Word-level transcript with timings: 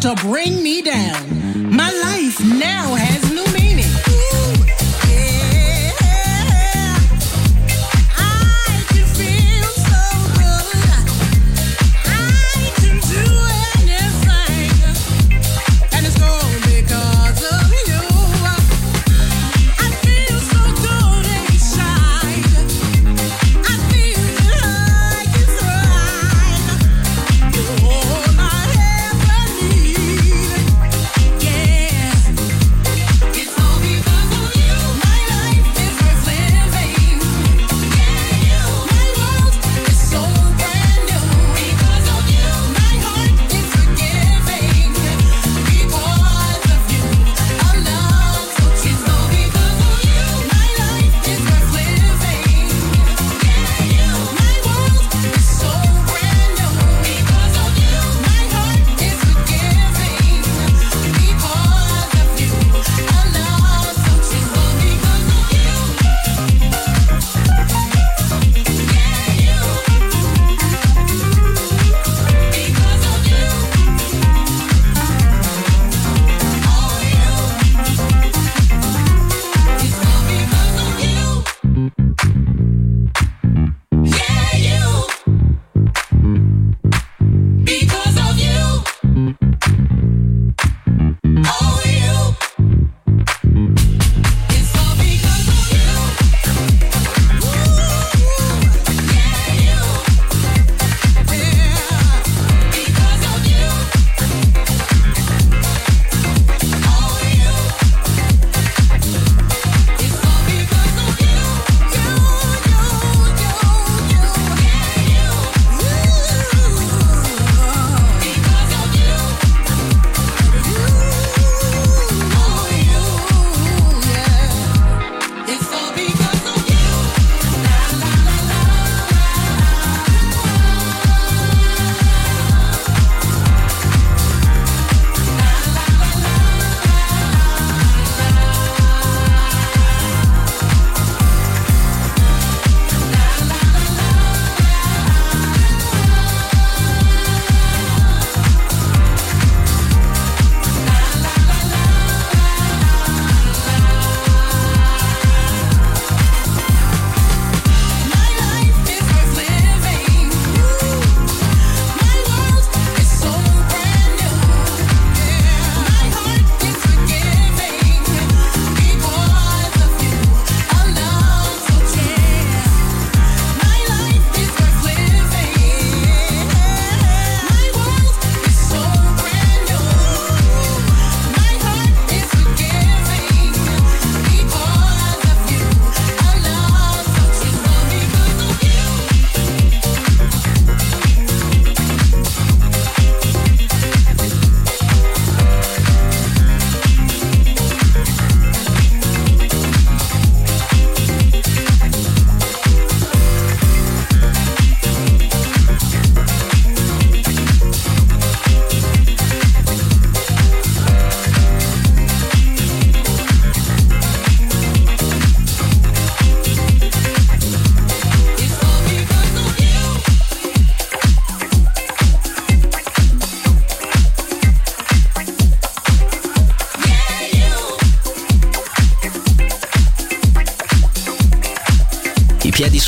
To 0.00 0.14
bring 0.22 0.62
me 0.62 0.80
down. 0.80 1.37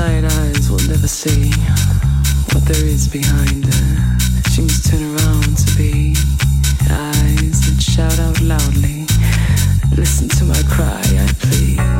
Inside 0.00 0.24
eyes 0.24 0.70
will 0.70 0.88
never 0.88 1.06
see 1.06 1.50
what 2.54 2.64
there 2.64 2.86
is 2.86 3.06
behind 3.06 3.66
her. 3.66 4.18
She 4.50 4.62
must 4.62 4.90
turn 4.90 5.02
around 5.02 5.58
to 5.58 5.76
be 5.76 6.14
eyes 6.88 7.60
that 7.66 7.82
shout 7.82 8.18
out 8.18 8.40
loudly. 8.40 9.04
Listen 9.94 10.30
to 10.38 10.44
my 10.44 10.62
cry, 10.70 11.02
I 11.04 11.28
plead. 11.40 11.99